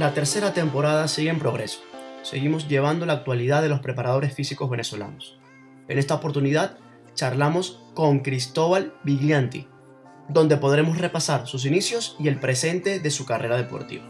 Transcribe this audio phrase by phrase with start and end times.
[0.00, 1.80] La tercera temporada sigue en progreso.
[2.22, 5.38] Seguimos llevando la actualidad de los preparadores físicos venezolanos.
[5.88, 6.78] En esta oportunidad
[7.12, 9.66] charlamos con Cristóbal Viglianti,
[10.26, 14.06] donde podremos repasar sus inicios y el presente de su carrera deportiva.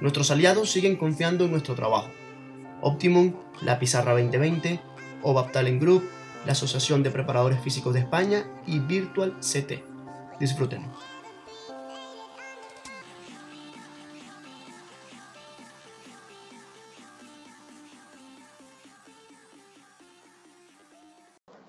[0.00, 2.10] Nuestros aliados siguen confiando en nuestro trabajo.
[2.80, 4.80] Optimum, la Pizarra 2020,
[5.24, 6.08] OVAP Talent Group,
[6.46, 9.82] la Asociación de Preparadores Físicos de España y Virtual CT.
[10.38, 10.82] Disfruten.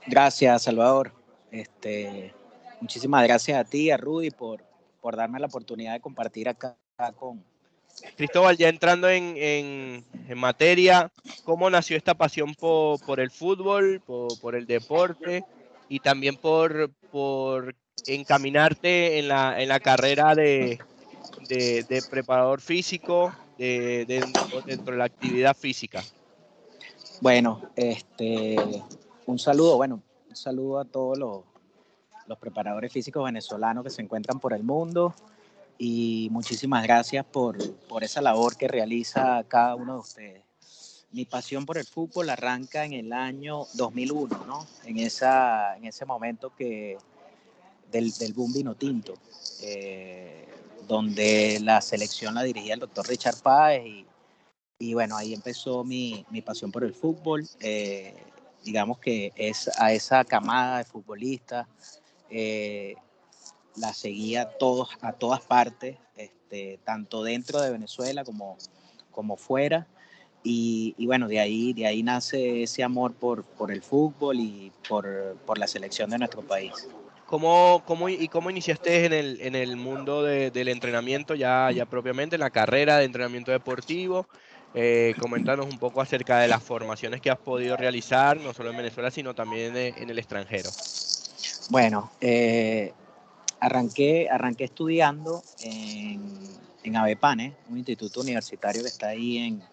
[0.07, 1.11] Gracias, Salvador.
[1.51, 2.33] Este,
[2.81, 4.63] muchísimas gracias a ti, a Rudy, por,
[5.15, 6.75] darme la oportunidad de compartir acá
[7.17, 7.43] con...
[8.15, 11.11] Cristóbal, ya entrando en, materia,
[11.43, 15.43] ¿cómo nació esta pasión por, el fútbol, por, el deporte
[15.89, 17.75] y también por,
[18.07, 20.79] encaminarte en la, carrera de,
[22.09, 24.05] preparador físico de,
[24.65, 26.03] dentro de la actividad física?
[27.21, 28.55] Bueno, este,
[29.29, 31.43] un saludo, bueno, un saludo a todos los,
[32.39, 35.15] preparadores físicos venezolanos que se encuentran por el mundo
[35.79, 37.57] y muchísimas gracias por,
[38.01, 40.43] esa labor que realiza cada uno de ustedes.
[41.11, 44.67] Mi pasión por el fútbol arranca en el año 2001, ¿no?
[44.85, 46.97] En, esa, en ese momento que
[47.91, 49.15] del, del boom vino tinto,
[49.63, 50.47] eh,
[50.87, 54.05] donde la selección la dirigía el doctor Richard Páez y,
[54.77, 57.47] y bueno, ahí empezó mi, mi pasión por el fútbol.
[57.59, 58.15] Eh,
[58.63, 61.67] digamos que es a esa camada de futbolistas,
[62.29, 62.95] eh,
[63.75, 68.57] la seguía todos, a todas partes, este, tanto dentro de Venezuela como,
[69.11, 69.87] como fuera.
[70.41, 75.35] Y, bueno, de ahí, de ahí nace ese amor por, por el fútbol y por,
[75.45, 76.87] por la selección de nuestro país.
[77.25, 82.37] ¿Cómo, cómo, ¿Y cómo iniciaste en el, en el mundo del entrenamiento ya, ya propiamente,
[82.37, 84.27] en la carrera de entrenamiento deportivo?
[84.75, 88.77] Eh, comentarnos un poco acerca de las formaciones que has podido realizar, no solo en
[88.77, 90.69] Venezuela, sino también en, el extranjero.
[91.69, 92.93] Bueno, eh,
[93.59, 96.21] arranqué, arranqué estudiando en,
[96.83, 99.63] en Avepane, un instituto universitario que está ahí en,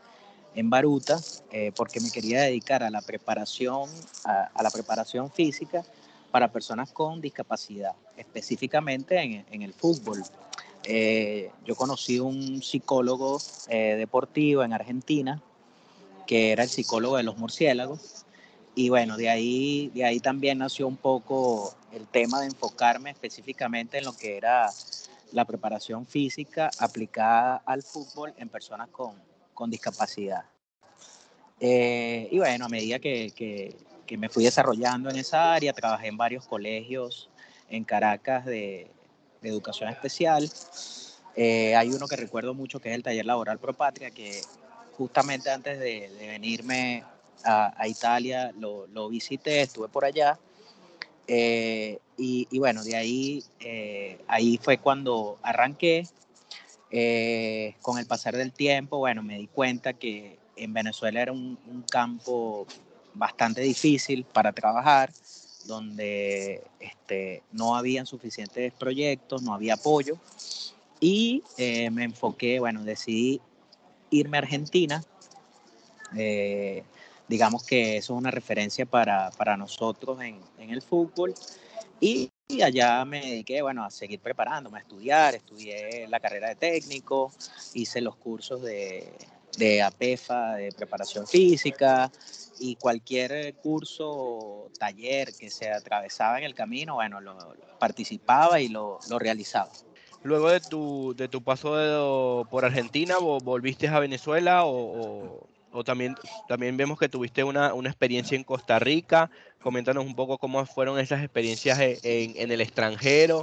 [0.55, 1.21] en Baruta,
[1.53, 3.91] eh, porque me quería dedicar a la preparación,
[4.25, 5.85] a, a, la preparación física
[6.31, 10.23] para personas con discapacidad, específicamente en, en el fútbol.
[10.89, 15.43] Eh, yo conocí un psicólogo eh, deportivo en Argentina,
[16.29, 18.25] que era el psicólogo de los murciélagos.
[18.77, 23.99] Y bueno, de ahí, de ahí también nació un poco el tema de enfocarme específicamente
[23.99, 24.71] en lo que era
[25.33, 29.15] la preparación física aplicada al fútbol en personas con,
[29.55, 30.45] con discapacidad.
[31.59, 33.75] Eh, y bueno, a medida que, que,
[34.07, 37.29] que, me fui desarrollando en esa área, trabajé en varios colegios
[37.71, 38.91] en Caracas de,
[39.43, 40.51] educación especial.
[41.35, 44.41] Eh, hay uno que recuerdo mucho que es el taller laboral Pro Patria, que
[44.97, 47.05] justamente antes de, venirme
[47.45, 50.39] a, Italia lo, visité, estuve por allá.
[51.29, 56.07] Eh, y, bueno, de ahí, eh, ahí fue cuando arranqué.
[57.83, 62.67] con el pasar del tiempo, bueno, me di cuenta que en Venezuela era un campo
[63.13, 65.11] bastante difícil para trabajar
[65.67, 70.19] donde este, no habían suficientes proyectos, no había apoyo.
[71.01, 73.41] Y eh, me enfoqué, bueno, decidí
[74.11, 75.03] irme a Argentina.
[76.17, 76.85] Eh,
[77.29, 81.35] digamos que eso es una referencia para, para nosotros en, en, el fútbol.
[82.01, 82.31] Y,
[82.63, 85.35] allá me dediqué, bueno, a seguir preparándome, a estudiar.
[85.35, 87.33] Estudié la carrera de técnico,
[87.75, 89.13] hice los cursos de,
[89.57, 92.11] de APEFA, de preparación física,
[92.59, 97.37] y cualquier curso o taller que se atravesaba en el camino, bueno, lo,
[97.79, 99.71] participaba y lo, lo, realizaba.
[100.23, 106.17] Luego de tu, de tu paso por Argentina, ¿volviste a Venezuela o, o, también,
[106.49, 109.31] también vemos que tuviste una, una, experiencia en Costa Rica?
[109.63, 113.43] Coméntanos un poco cómo fueron esas experiencias en, en el extranjero.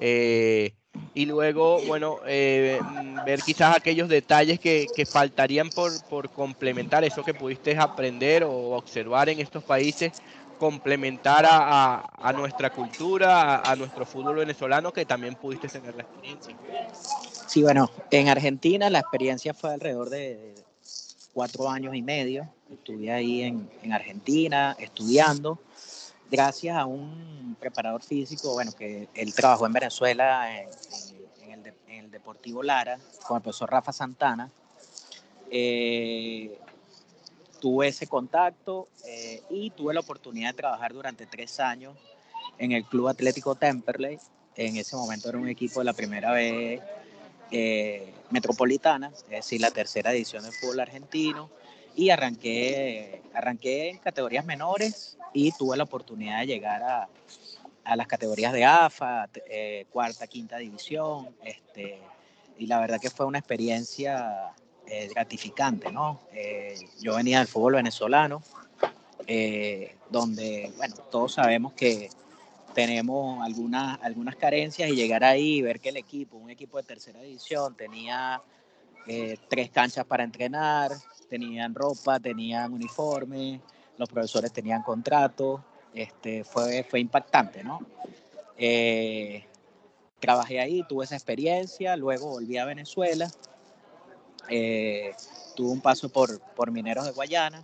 [0.00, 0.74] Eh,
[1.14, 2.80] y luego, bueno, eh,
[3.26, 8.70] ver quizás aquellos detalles que, que faltarían por, por, complementar eso que pudiste aprender o
[8.70, 10.12] observar en estos países,
[10.58, 16.56] complementar a, a, nuestra cultura, a, nuestro fútbol venezolano, que también pudiste tener la experiencia.
[17.46, 20.54] Sí, bueno, en Argentina la experiencia fue alrededor de
[21.34, 22.48] cuatro años y medio.
[22.70, 25.58] Estuve ahí en, en Argentina estudiando
[26.32, 30.66] gracias a un preparador físico, bueno, que él trabajó en Venezuela en,
[31.88, 34.50] el, Deportivo Lara con el profesor Rafa Santana.
[35.50, 36.58] Eh,
[37.60, 41.94] tuve ese contacto eh, y tuve la oportunidad de trabajar durante tres años
[42.58, 44.18] en el Club Atlético Temperley.
[44.56, 46.80] En ese momento era un equipo de la primera vez
[47.50, 51.50] eh, metropolitana, es decir, la tercera edición del fútbol argentino,
[51.94, 57.08] y arranqué, arranqué en categorías menores y tuve la oportunidad de llegar a,
[57.84, 61.98] a las categorías de AFA, eh, cuarta, quinta división, este,
[62.58, 64.52] y la verdad que fue una experiencia
[64.86, 66.20] eh, gratificante, ¿no?
[66.32, 68.42] Eh, yo venía del fútbol venezolano,
[70.10, 72.10] donde, bueno, todos sabemos que
[72.74, 76.82] tenemos algunas, algunas carencias y llegar ahí y ver que el equipo, un equipo de
[76.82, 78.42] tercera división, tenía
[79.48, 80.90] tres canchas para entrenar,
[81.32, 83.58] tenían ropa, tenían uniforme,
[83.96, 85.62] los profesores tenían contratos,
[85.94, 87.80] este, fue, fue impactante, ¿no?
[88.58, 89.46] Eh,
[90.20, 93.30] trabajé ahí, tuve esa experiencia, luego volví a Venezuela,
[94.50, 95.14] eh,
[95.56, 97.62] tuve un paso por, por Mineros de Guayana,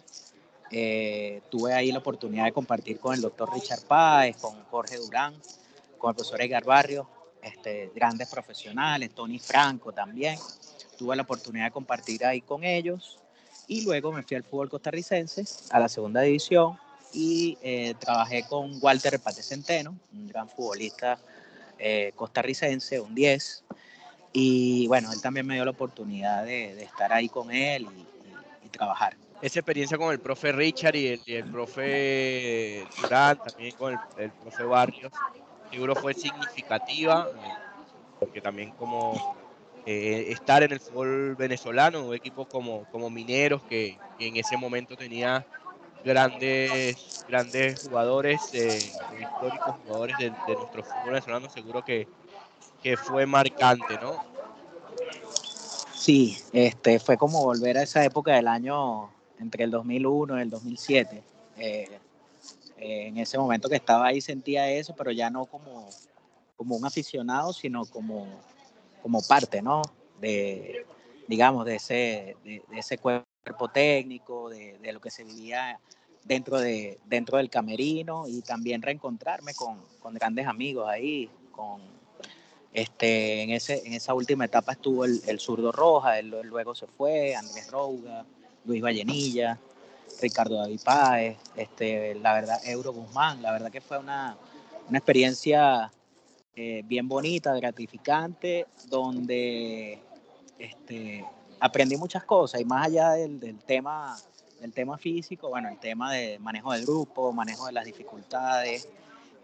[0.71, 5.35] eh, tuve ahí la oportunidad de compartir con el doctor Richard Páez, con Jorge Durán,
[5.99, 7.07] con el profesor Edgar Barrio,
[7.43, 10.39] este, grandes profesionales, Tony Franco también.
[10.97, 13.19] Tuve la oportunidad de compartir ahí con ellos
[13.69, 16.79] y luego me fui al fútbol costarricense, a la segunda división,
[17.13, 21.19] y eh, trabajé con Walter Pate Centeno, un gran futbolista
[21.79, 23.65] eh, costarricense, un 10.
[24.33, 29.17] Y bueno, él también me dio la oportunidad de, estar ahí con él y, trabajar.
[29.41, 34.63] Esa experiencia con el profe Richard y el, profe Durán, también con el, el, profe
[34.63, 35.11] Barrios,
[35.71, 37.29] seguro fue significativa,
[38.21, 39.48] porque también como
[39.91, 44.95] eh, estar en el fútbol venezolano, un equipo como, como Mineros, que, en ese momento
[44.99, 45.47] tenía
[46.05, 48.77] grandes, grandes jugadores, eh,
[49.19, 52.07] históricos jugadores de, nuestro fútbol venezolano, seguro que,
[52.83, 54.23] que fue marcante, ¿no?
[55.95, 59.09] Sí, este, fue como volver a esa época del año
[59.39, 61.23] entre el 2001 y el 2007.
[61.57, 61.99] Eh,
[62.77, 65.89] en ese momento que estaba ahí sentía eso, pero ya no como,
[66.59, 68.27] como un aficionado, sino como,
[69.03, 69.83] como parte, ¿no?
[70.21, 70.87] De,
[71.27, 75.79] digamos, de ese, de ese cuerpo técnico, de, de, lo que se vivía
[76.25, 81.31] dentro, de, dentro del camerino y también reencontrarme con, con grandes amigos ahí.
[81.53, 81.81] Con,
[82.73, 87.35] este, en, ese, en esa última etapa estuvo el, zurdo Roja, él, luego se fue,
[87.35, 88.25] Andrés Rouga,
[88.65, 89.59] Luis Vallenilla,
[90.21, 94.37] Ricardo David Páez, este, la verdad, Euro Guzmán, la verdad que fue una,
[94.89, 95.91] una experiencia
[96.61, 100.01] eh, bien bonita, gratificante, donde
[100.59, 101.25] este,
[101.61, 104.19] aprendí muchas cosas y más allá del, del, tema,
[104.61, 108.89] del tema físico, bueno, el tema de manejo del grupo, manejo de las dificultades,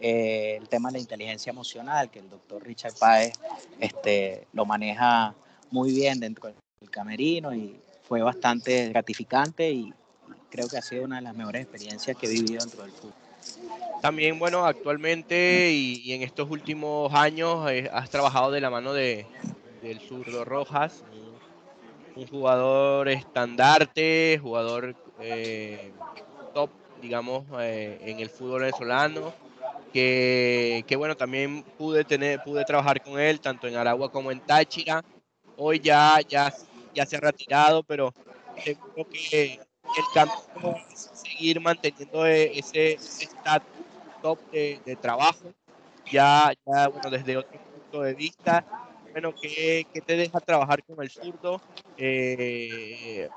[0.01, 3.35] eh, el tema de la inteligencia emocional, que el doctor Richard Páez
[3.79, 5.37] este, lo maneja
[5.71, 6.49] muy bien dentro
[6.81, 9.95] del camerino y fue bastante gratificante y
[10.51, 13.24] creo que ha sido una de las mejores experiencias que he vivido dentro del fútbol.
[14.05, 19.27] También, bueno, actualmente y, en estos últimos años eh, has trabajado de la mano de,
[19.81, 21.03] del zurdo Rojas,
[22.15, 25.91] un jugador estandarte, jugador eh,
[26.53, 26.71] top,
[27.01, 29.33] digamos, eh, en el fútbol venezolano.
[29.93, 34.41] Que, que, bueno, también pude tener, pude trabajar con él tanto en Aragua como en
[34.41, 35.03] Táchira.
[35.57, 36.53] Hoy ya, ya,
[36.95, 38.13] ya se ha retirado, pero
[38.63, 38.77] que
[39.97, 40.77] el camino
[41.35, 43.69] seguir manteniendo ese estatus
[44.23, 45.53] top de, de, trabajo.
[46.11, 48.65] Ya, ya, bueno, desde otro punto de vista,
[49.13, 51.61] bueno, ¿qué, qué te deja trabajar con el zurdo?
[51.97, 53.29] Eh,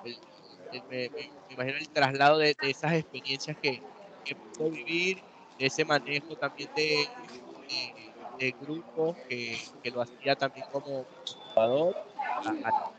[0.89, 3.81] me, me, imagino el traslado de, de esas experiencias que,
[4.23, 5.21] que, pudo vivir,
[5.59, 7.07] ese manejo también de,
[7.67, 11.05] de, de grupo que, que, lo hacía también como
[11.53, 11.95] jugador,
[12.43, 12.91] a, a,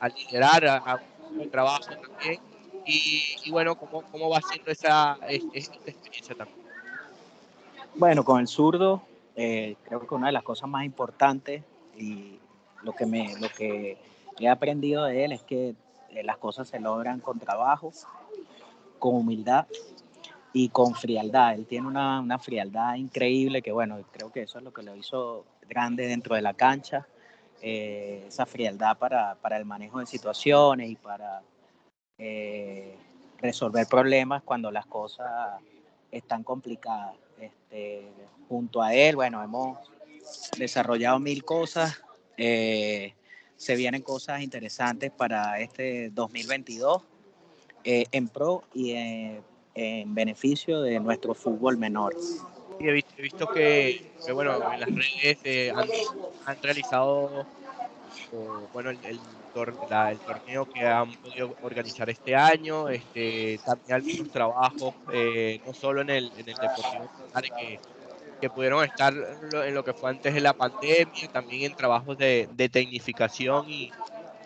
[0.00, 2.40] a liderar a, a, un trabajo también.
[2.86, 6.66] Y, y, bueno, ¿cómo, cómo va siendo esa, esa experiencia también?
[7.96, 9.02] Bueno, con el zurdo,
[9.34, 11.62] eh, creo que una de las cosas más importantes
[11.96, 12.38] y
[12.82, 13.98] lo que, me, lo que
[14.38, 15.74] he aprendido de él es que
[16.10, 17.92] eh, las cosas se logran con trabajo,
[18.98, 19.66] con humildad
[20.52, 21.54] y con frialdad.
[21.54, 24.94] Él tiene una, una, frialdad increíble que, bueno, creo que eso es lo que lo
[24.94, 27.06] hizo grande dentro de la cancha.
[27.62, 31.42] Eh, esa frialdad para, para, el manejo de situaciones y para
[32.18, 32.96] eh,
[33.38, 35.60] resolver problemas cuando las cosas
[36.10, 37.14] están complicadas.
[37.38, 38.08] Este,
[38.48, 39.78] junto a él, bueno, hemos
[40.58, 42.02] desarrollado mil cosas.
[42.36, 43.14] Eh,
[43.56, 47.02] se vienen cosas interesantes para este 2022
[47.84, 49.42] eh, en pro y en,
[49.74, 52.14] en, beneficio de nuestro fútbol menor.
[52.78, 55.88] He visto, he visto que, que, bueno, en las redes eh, han,
[56.44, 57.46] han, realizado
[58.72, 59.20] bueno, el, el,
[59.90, 65.72] la, el, torneo que han podido organizar este año, este, también algunos trabajos, eh, no
[65.72, 67.10] solo en el, en el Deportivo
[67.58, 67.80] que
[68.40, 72.48] que pudieron estar en lo que fue antes de la pandemia, también en trabajos de,
[72.52, 73.90] de tecnificación y,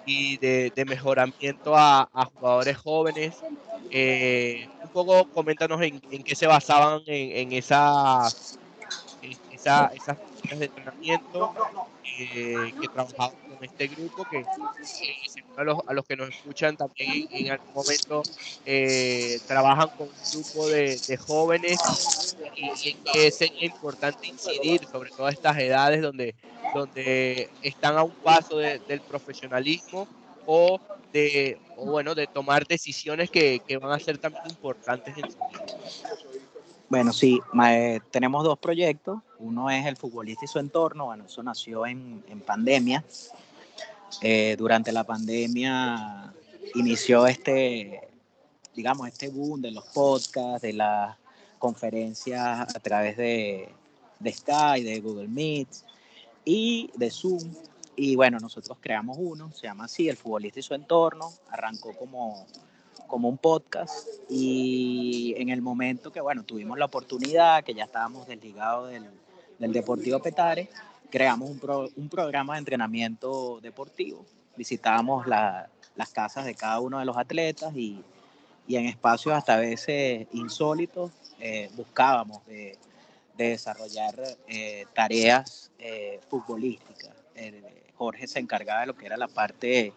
[0.06, 3.36] y de, de mejoramiento a, a, jugadores jóvenes.
[3.90, 8.59] Eh, un poco coméntanos en, en, qué se basaban en, en esas,
[9.60, 10.16] esa, esas
[10.58, 11.54] de entrenamiento
[12.18, 14.46] eh, que trabajamos con este grupo, que eh,
[15.56, 18.22] a, los, a, los, que nos escuchan también en algún momento
[18.64, 21.78] eh, trabajan con un grupo de, de jóvenes
[22.56, 26.34] y, que es importante incidir sobre todas estas edades donde,
[26.74, 30.08] donde están a un paso de, del profesionalismo
[30.46, 30.80] o
[31.12, 35.38] de o bueno de tomar decisiones que, que van a ser también importantes en su
[35.38, 35.64] vida.
[36.90, 39.20] Bueno, sí, eh, tenemos dos proyectos.
[39.38, 41.06] Uno es el futbolista y su entorno.
[41.06, 43.04] Bueno, eso nació en, en pandemia.
[44.20, 46.34] Eh, durante la pandemia
[46.74, 48.08] inició este,
[48.74, 51.16] digamos, este boom de los podcasts, de las
[51.60, 53.68] conferencias a través de,
[54.18, 55.68] de Skype, de Google Meet
[56.44, 57.54] y de Zoom.
[57.94, 61.32] Y bueno, nosotros creamos uno, se llama así, El futbolista y su entorno.
[61.50, 62.48] Arrancó como
[63.10, 68.28] como un podcast y en el momento que, bueno, tuvimos la oportunidad, que ya estábamos
[68.28, 69.10] desligados del,
[69.58, 70.70] del Deportivo Petare,
[71.10, 74.24] creamos un, pro, un, programa de entrenamiento deportivo.
[74.56, 78.02] Visitábamos la, las casas de cada uno de los atletas y,
[78.68, 82.78] y en espacios hasta a veces insólitos eh, buscábamos de,
[83.36, 84.14] de desarrollar
[84.46, 87.10] eh, tareas eh, futbolísticas.
[87.96, 89.92] Jorge se encargaba de lo que era la parte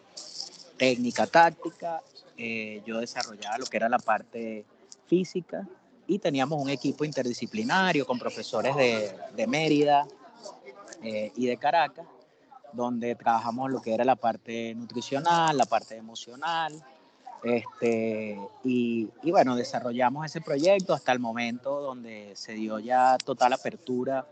[0.76, 2.02] técnica, táctica
[2.36, 4.64] eh, yo desarrollaba lo que era la parte
[5.06, 5.66] física
[6.06, 10.06] y teníamos un equipo interdisciplinario con profesores de, Mérida
[11.02, 12.06] eh, y de Caracas,
[12.72, 16.82] donde trabajamos lo que era la parte nutricional, la parte emocional,
[17.44, 23.52] este, y, y, bueno, desarrollamos ese proyecto hasta el momento donde se dio ya total
[23.52, 24.26] apertura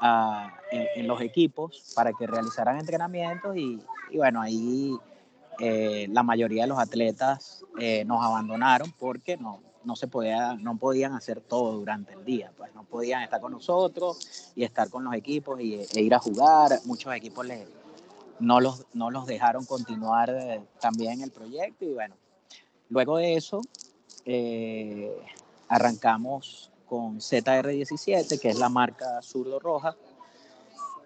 [0.00, 3.80] a, en, en, los equipos para que realizaran entrenamientos y,
[4.10, 4.98] y bueno, ahí
[5.60, 10.76] eh, la mayoría de los atletas eh, nos abandonaron porque no, no se podía, no
[10.76, 15.04] podían hacer todo durante el día, pues no podían estar con nosotros y estar con
[15.04, 16.80] los equipos y, e ir a jugar.
[16.84, 17.68] Muchos equipos les,
[18.38, 22.14] no, los, no los dejaron continuar eh, también el proyecto y bueno,
[22.88, 23.60] luego de eso
[25.68, 29.96] arrancamos con ZR17, que es la marca Zurdo Roja,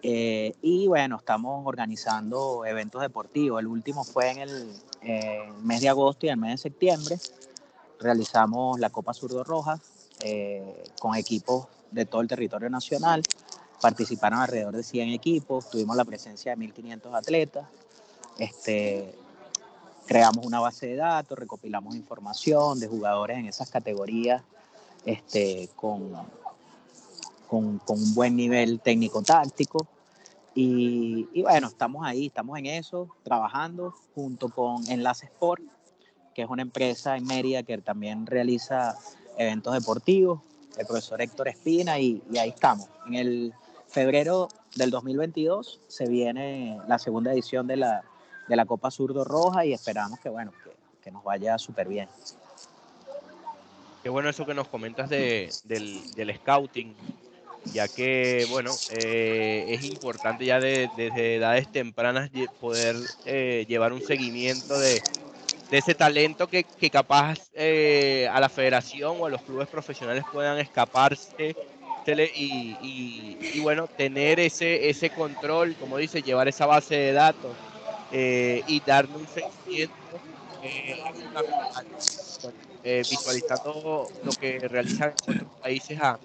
[0.01, 3.59] eh, y bueno, estamos organizando eventos deportivos.
[3.59, 7.17] El último fue en el eh, mes de agosto y el mes de septiembre.
[7.99, 9.79] Realizamos la Copa Zurdo Roja
[10.21, 13.23] eh, con equipos de todo el territorio nacional.
[13.81, 15.69] Participaron alrededor de 100 equipos.
[15.69, 17.67] Tuvimos la presencia de 1.500 atletas.
[18.37, 19.15] Este,
[20.05, 24.43] creamos una base de datos, recopilamos información de jugadores en esas categorías
[25.05, 26.11] este, con,
[27.47, 29.87] con, con, un buen nivel técnico-táctico.
[30.53, 35.61] Y, y, bueno, estamos ahí, estamos en eso, trabajando junto con Enlace Sport,
[36.33, 38.97] que es una empresa en Mérida que también realiza
[39.37, 40.41] eventos deportivos,
[40.77, 42.87] el profesor Héctor Espina, y, y ahí estamos.
[43.07, 43.53] En el
[43.87, 48.03] febrero del 2022 se viene la segunda edición de la,
[48.47, 50.71] de la Copa Zurdo Roja y esperamos que, bueno, que,
[51.01, 52.09] que nos vaya súper bien.
[54.05, 56.95] Qué bueno eso que nos comentas de, del, del scouting,
[57.71, 64.01] ya que, bueno, eh, es importante ya de, desde edades tempranas poder eh, llevar un
[64.01, 65.05] seguimiento de,
[65.69, 70.25] de ese talento que, que capaz eh, a la federación o a los clubes profesionales
[70.29, 71.57] puedan escaparse
[72.35, 77.59] y, y, y, bueno, tener ese, ese control, como dice, llevar esa base de datos
[78.09, 80.23] eh, y darle un seguimiento
[82.81, 86.19] eh, visualizando lo que realizan otros países a,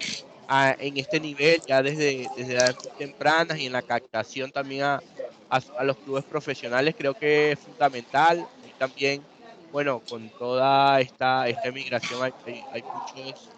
[0.53, 2.59] a, en este nivel ya desde, desde
[2.99, 5.01] tempranas y en la captación también a,
[5.49, 8.45] a, los clubes profesionales creo que es fundamental.
[8.69, 9.23] Y también
[9.71, 13.49] bueno con toda esta esta migración hay, hay, muchos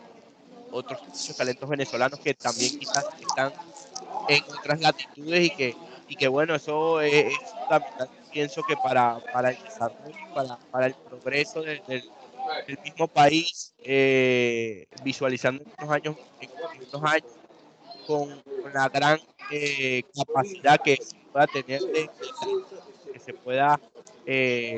[0.70, 3.52] otros muchos talentos venezolanos que también quizás están
[4.28, 5.76] en otras latitudes y que
[6.08, 7.32] y que bueno eso es,
[7.70, 7.82] fundamental
[8.30, 11.82] pienso que para para el desarrollo para, para el progreso del
[12.66, 16.16] el mismo país, eh, visualizando unos años,
[16.92, 17.32] unos años
[18.06, 19.18] con, la gran
[19.50, 22.10] eh, capacidad que se pueda tener de,
[23.12, 23.80] que se pueda
[24.26, 24.76] eh,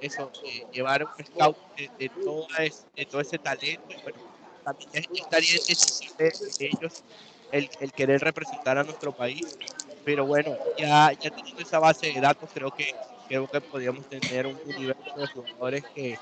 [0.00, 3.82] eso, eh, llevar un scout de, de, todo ese, de todo ese talento.
[4.02, 4.18] Bueno,
[4.64, 7.04] también estaría en de ellos
[7.52, 9.58] el, el, querer representar a nuestro país.
[10.04, 12.94] Pero bueno, ya, ya teniendo esa base de datos, creo que
[13.28, 16.18] creo que podríamos tener un universo de jugadores que,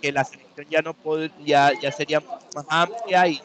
[0.00, 2.20] que, la selección ya no puede, ya, sería
[2.54, 3.40] más amplia y,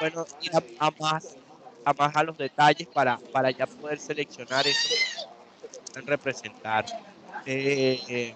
[0.00, 1.36] bueno, ir a, más,
[1.84, 4.94] a más a los detalles para, para ya poder seleccionar eso
[5.94, 6.86] que representar.
[7.46, 8.34] Eh,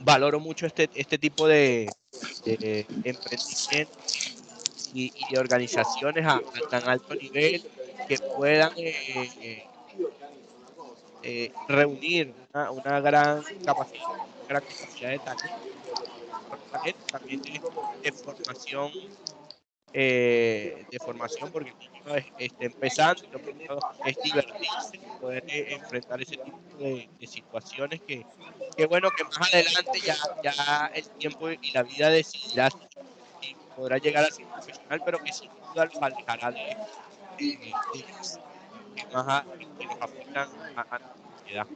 [0.00, 1.90] valoro mucho este, este tipo de,
[2.44, 3.98] de emprendimiento
[4.94, 7.62] y, de organizaciones a, tan alto nivel
[8.06, 9.66] que puedan eh,
[11.22, 14.04] eh, reunir una, gran capacidad,
[14.48, 15.56] gran capacidad de talento,
[17.10, 18.92] también de, formación
[19.92, 27.08] de formación porque el niño está empezando lo es divertirse poder enfrentar ese tipo de,
[27.26, 28.24] situaciones que,
[28.76, 32.70] que, bueno que más adelante ya, ya el tiempo y la vida decidirá
[33.78, 36.76] podrá llegar a ser profesional, pero que sin duda lo alejará de,
[37.38, 37.72] de,
[38.96, 39.44] que más
[39.78, 41.66] que nos afectan a, a, la sociedad.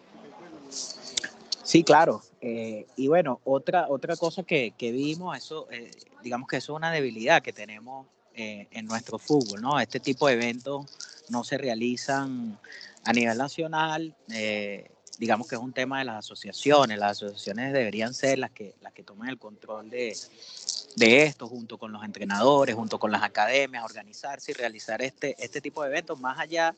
[1.62, 2.23] Sí, claro.
[2.40, 5.90] Eh, y bueno, otra, otra cosa que, que vimos, eso, eh,
[6.23, 9.78] digamos que eso es una debilidad que tenemos eh, en nuestro fútbol, ¿no?
[9.78, 10.87] Este tipo de eventos
[11.28, 12.59] no se realizan
[13.04, 14.14] a nivel nacional.
[15.19, 16.99] digamos que es un tema de las asociaciones.
[16.99, 20.16] Las asociaciones deberían ser las que, las que tomen el control de,
[20.97, 25.61] de esto, junto con los entrenadores, junto con las academias, organizarse y realizar este, este
[25.61, 26.75] tipo de eventos, más allá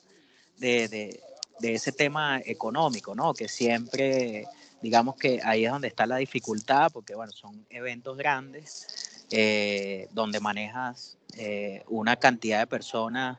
[0.59, 3.33] de, de, ese tema económico, ¿no?
[3.33, 4.47] Que siempre,
[4.85, 10.41] digamos que ahí es donde está la dificultad, porque, bueno, son eventos grandes, eh, donde
[10.41, 13.38] manejas eh, una cantidad de personas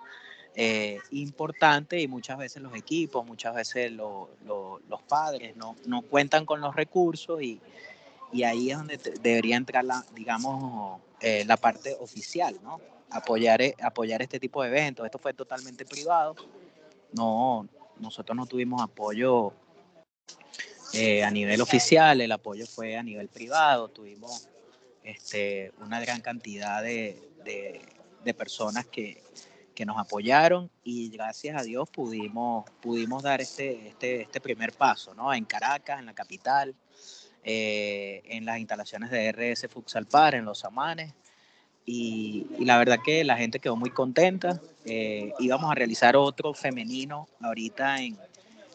[0.55, 4.27] eh, importante y muchas veces los equipos, muchas veces los
[5.07, 7.61] padres no, no cuentan con los recursos y
[8.33, 12.81] y ahí es donde debería entrar la, digamos, la parte oficial, ¿no?
[13.11, 15.05] Apoyar, eh, apoyar este tipo de eventos.
[15.05, 16.35] Esto fue totalmente privado.
[17.13, 17.65] No,
[17.97, 19.53] nosotros no tuvimos apoyo
[20.95, 23.87] eh, a nivel oficial, el apoyo fue a nivel privado.
[23.89, 24.47] Tuvimos
[25.03, 29.21] este, una gran cantidad de, de, personas que,
[29.75, 35.13] que, nos apoyaron y gracias a Dios pudimos, pudimos dar este, este, este primer paso,
[35.13, 35.33] ¿no?
[35.33, 36.75] En Caracas, en la capital.
[37.47, 41.13] Eh, en las instalaciones de RS Futsal Par, en Los Amanes.
[41.85, 44.59] Y, la verdad que la gente quedó muy contenta.
[44.83, 48.17] Eh, íbamos a realizar otro femenino ahorita en,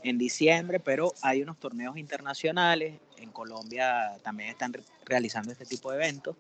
[0.03, 2.95] en diciembre, pero hay unos torneos internacionales.
[3.19, 4.73] En Colombia también están
[5.05, 6.37] realizando este tipo de eventos.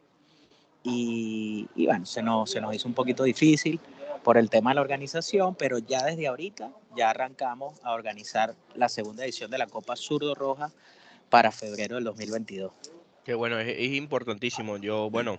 [0.82, 3.78] Y, bueno, se nos, se nos hizo un poquito difícil
[4.22, 8.88] por el tema de la organización, pero ya desde ahorita ya arrancamos a organizar la
[8.88, 10.70] segunda edición de la Copa Zurdo Roja
[11.28, 12.72] para febrero del 2022.
[13.24, 14.78] Qué bueno, es, importantísimo.
[14.78, 15.38] Yo, bueno,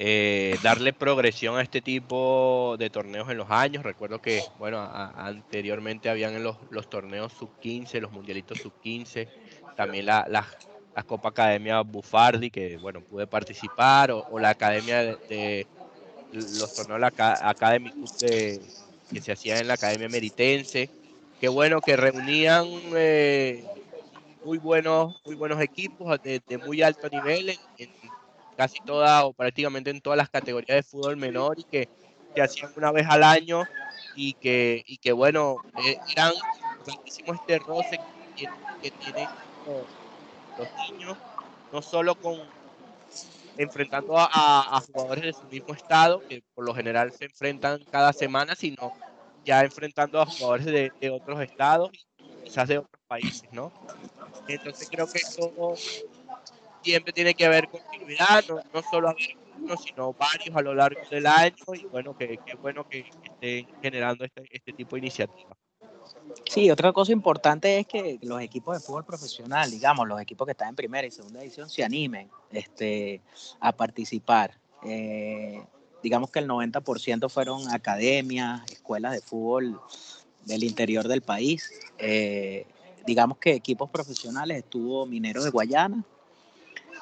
[0.00, 3.82] eh, darle progresión a este tipo de torneos en los años.
[3.82, 6.56] Recuerdo que, bueno, anteriormente habían en los,
[6.88, 9.28] torneos sub-15, los mundialitos sub-15,
[9.76, 10.46] también la, la,
[11.04, 15.66] Copa Academia Bufardi, que, bueno, pude participar, o, la Academia de,
[16.32, 18.60] los torneos la Academy de,
[19.10, 20.90] que se hacían en la Academia Meritense.
[21.40, 23.64] Qué bueno que reunían eh,
[24.44, 27.90] muy buenos, muy buenos equipos de, muy alto nivel en,
[28.58, 31.88] casi todas o prácticamente en todas las categorías de fútbol menor y que,
[32.34, 33.62] que hacían una vez al año
[34.16, 36.32] y que, y que bueno, eh, eran
[36.78, 38.00] importantísimo este roce
[38.34, 38.48] que,
[38.82, 39.28] que tienen
[40.58, 41.16] los, niños,
[41.72, 42.36] no solo con
[43.56, 48.56] enfrentando a, jugadores de su mismo estado, que por lo general se enfrentan cada semana,
[48.56, 48.92] sino
[49.44, 53.72] ya enfrentando a jugadores de, de otros estados y quizás de otros países, ¿no?
[54.48, 55.76] Entonces creo que esto
[56.88, 61.00] siempre tiene que haber continuidad, no, no solo haber uno, sino varios a lo largo
[61.10, 65.56] del año y bueno, que, bueno que estén generando este, este tipo de iniciativas.
[66.48, 70.52] Sí, otra cosa importante es que los equipos de fútbol profesional, digamos, los equipos que
[70.52, 73.20] están en primera y segunda edición, se animen este,
[73.60, 74.58] a participar.
[74.84, 75.62] Eh,
[76.02, 79.78] digamos que el 90% fueron academias, escuelas de fútbol
[80.46, 81.70] del interior del país.
[81.98, 82.66] Eh,
[83.06, 86.04] digamos que equipos profesionales estuvo Mineros de Guayana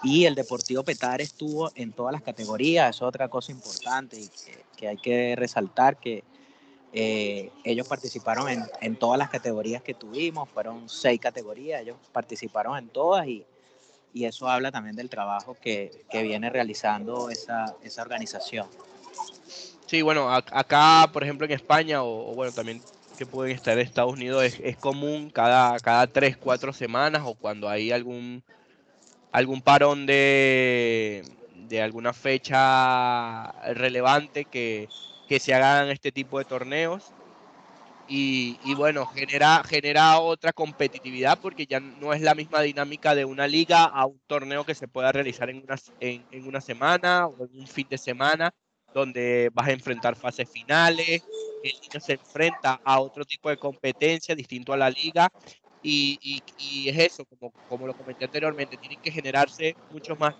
[0.02, 2.96] y el Deportivo Petar estuvo en todas las categorías.
[2.96, 4.30] Es otra cosa importante y
[4.76, 6.24] que, hay que resaltar que
[6.92, 12.78] eh, ellos participaron en, en, todas las categorías que tuvimos, fueron seis categorías, ellos participaron
[12.78, 13.44] en todas y,
[14.14, 18.66] y eso habla también del trabajo que, que viene realizando esa, esa, organización.
[19.86, 22.80] Sí, bueno, acá, por ejemplo, en España, o, o bueno, también
[23.16, 27.34] que pueden estar en Estados Unidos es, es común cada, cada 3, 4 semanas o
[27.34, 28.42] cuando hay algún,
[29.32, 31.22] algún parón de,
[31.54, 34.88] de alguna fecha relevante que,
[35.28, 37.12] que se hagan este tipo de torneos.
[38.08, 43.24] Y, y, bueno, genera, genera otra competitividad porque ya no es la misma dinámica de
[43.24, 47.26] una liga a un torneo que se pueda realizar en una, en, en una semana
[47.26, 48.54] o en un fin de semana
[48.94, 51.22] donde vas a enfrentar fases finales,
[51.62, 55.30] el niño se enfrenta a otro tipo de competencia distinto a la liga
[55.82, 60.34] y, y, es eso, como, como lo comenté anteriormente, tienen que generarse muchos más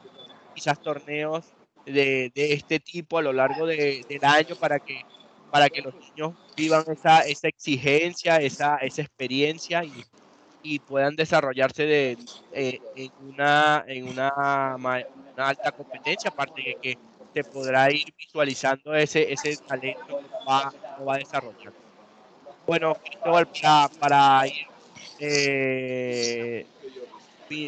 [0.55, 1.45] quizás torneos
[1.85, 5.05] de, de este tipo a lo largo de, del año para que
[5.51, 10.05] para que los niños vivan esa, esa exigencia, esa, esa experiencia y,
[10.63, 12.19] y puedan desarrollarse de,
[12.53, 15.05] eh, en, una, en una, una,
[15.37, 16.99] alta competencia, aparte de que
[17.33, 20.73] se podrá ir visualizando ese, ese talento que va,
[21.07, 21.73] va a desarrollar.
[22.67, 24.67] Bueno, Cristóbal, para, para ir
[25.19, 26.67] eh,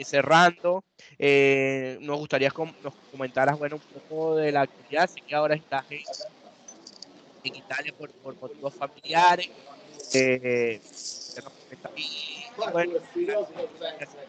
[0.04, 0.84] cerrando,
[1.18, 5.54] eh, nos gustaría que nos comentaras bueno, un poco de la actividad, sé que ahora
[5.56, 6.00] estás en,
[7.42, 9.46] en Italia por, por motivos familiares.
[10.12, 10.80] Eh,
[12.70, 12.90] bueno,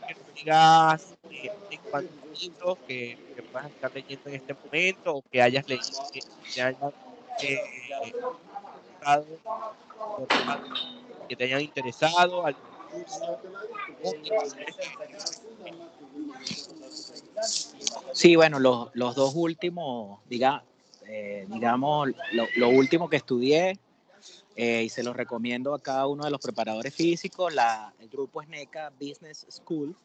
[0.05, 5.23] que nos digas eh, en cuántos libros que, que estar leyendo en este momento o
[5.31, 6.07] que hayas leído
[6.53, 6.91] que hayan
[7.41, 8.13] eh,
[11.27, 12.45] que te hayan interesado
[18.13, 20.63] Sí, bueno, los, los dos últimos, diga,
[21.07, 23.79] eh, digamos, lo, lo, último que estudié
[24.55, 28.43] eh, y se los recomiendo a cada uno de los preparadores físicos, la, el grupo
[28.43, 29.95] SNECA Business School.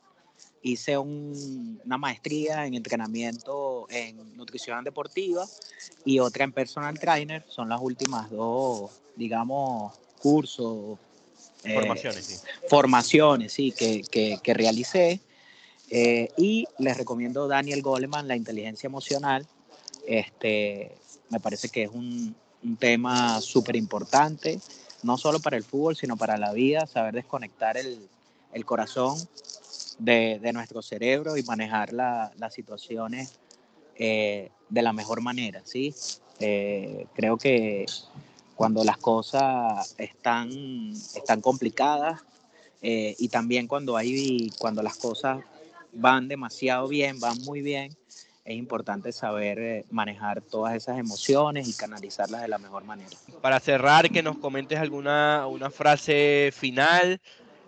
[0.62, 5.44] Hice un, una maestría en entrenamiento en nutrición deportiva
[6.04, 7.44] y otra en personal trainer.
[7.48, 10.98] Son las últimas dos, digamos, cursos.
[11.64, 12.36] Eh, formaciones, sí.
[12.68, 15.20] Formaciones, sí, que, que, que realicé.
[15.90, 19.46] Eh, y les recomiendo Daniel Goleman, La inteligencia emocional.
[20.06, 20.94] Este,
[21.30, 24.60] me parece que es un, un tema súper importante,
[25.02, 28.08] no solo para el fútbol, sino para la vida, saber desconectar el,
[28.52, 29.16] el corazón
[29.98, 33.34] de, de, nuestro cerebro y manejar la, las situaciones
[33.96, 35.94] eh, de la mejor manera, ¿sí?
[36.40, 37.86] Eh, creo que
[38.54, 40.50] cuando las cosas están,
[40.92, 42.22] están complicadas
[42.82, 45.38] eh, y también cuando, hay, cuando las cosas
[45.92, 47.96] van demasiado bien, van muy bien,
[48.44, 53.10] es importante saber eh, manejar todas esas emociones y canalizarlas de la mejor manera.
[53.40, 57.20] Para cerrar, que nos comentes alguna una frase final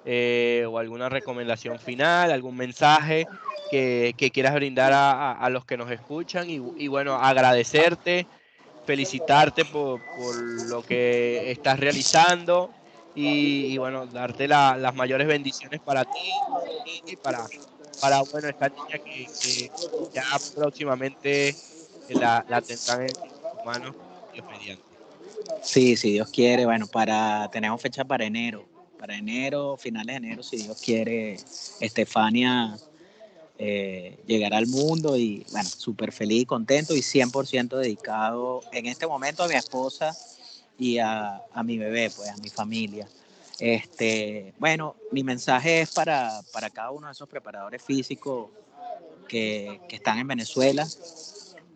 [0.05, 3.27] eh, o alguna recomendación final, algún mensaje
[3.70, 8.27] que, que quieras brindar a, a, a, los que nos escuchan y, y bueno, agradecerte,
[8.87, 10.37] felicitarte por, por,
[10.68, 12.70] lo que estás realizando
[13.14, 16.31] y, bueno, darte la, las mayores bendiciones para ti
[17.07, 17.46] y para
[18.01, 19.70] para bueno, esta niña que, que
[20.12, 21.55] ya próximamente
[22.11, 23.94] la, la tendrán en sus manos,
[24.33, 24.85] Dios mediante.
[25.62, 28.64] Sí, si Dios quiere, bueno, para tenemos fecha para enero,
[28.99, 31.37] para enero, finales de enero, si Dios quiere,
[31.81, 32.77] Estefania
[33.58, 39.44] eh, llegará al mundo y bueno, súper feliz, contento y 100% dedicado en este momento
[39.44, 40.16] a mi esposa
[40.78, 43.08] y a, a mi bebé, pues a mi familia.
[43.58, 48.50] Este, bueno, mi mensaje es para, para cada uno de esos preparadores físicos
[49.28, 50.86] que, que están en Venezuela,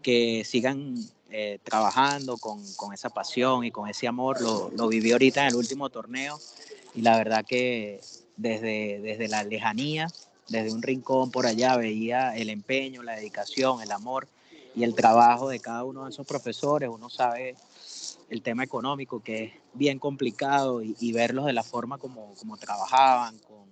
[0.03, 0.97] que sigan
[1.31, 4.41] eh, trabajando con, con, esa pasión y con ese amor.
[4.43, 6.39] Lo, lo, viví ahorita en el último torneo
[6.95, 8.01] y la verdad que
[8.37, 10.09] desde, desde la lejanía,
[10.51, 14.27] desde un rincón por allá, veía el empeño, la dedicación, el amor
[14.75, 16.91] y el trabajo de cada uno de esos profesores.
[16.93, 17.55] Uno sabe
[18.29, 23.39] el tema económico, que es bien complicado, y, verlos de la forma como, como trabajaban,
[23.39, 23.71] con,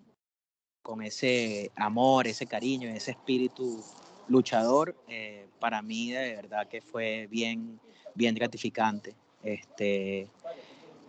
[0.81, 3.83] con, ese amor, ese cariño, ese espíritu
[4.29, 7.81] luchador, eh, para mí de verdad que fue bien,
[8.15, 9.17] bien gratificante.
[9.43, 10.29] Este,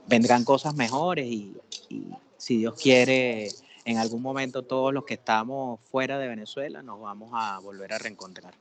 [0.08, 1.54] vendrán cosas mejores y
[2.38, 3.50] si Dios quiere,
[3.90, 7.98] en algún momento todos los que estamos fuera de Venezuela nos vamos a volver a
[7.98, 8.54] reencontrar.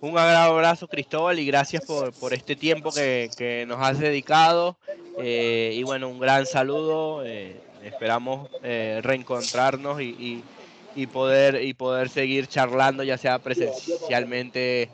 [0.00, 4.76] Un abrazo, Cristóbal, y gracias por, por este tiempo que, que, nos has dedicado.
[5.18, 7.24] Eh, y bueno, un gran saludo.
[7.24, 10.44] Eh, esperamos eh, reencontrarnos y, y,
[10.94, 14.90] y, poder, y poder seguir charlando, ya sea presencialmente,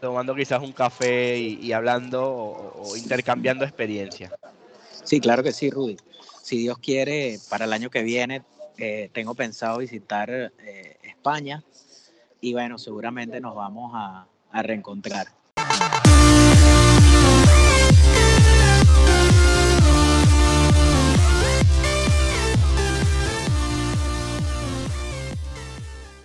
[0.00, 4.32] tomando quizás un café y, y hablando o, o, intercambiando experiencias.
[5.02, 5.96] Sí, claro que sí, Rudy.
[6.50, 8.42] Si Dios quiere, para el año que viene
[8.76, 11.62] eh, tengo pensado visitar eh, España
[12.40, 15.28] y bueno, seguramente nos vamos a, a reencontrar.